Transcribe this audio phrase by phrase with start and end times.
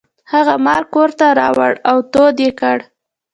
[0.31, 2.77] هغه مار کور ته راوړ او تود یې کړ.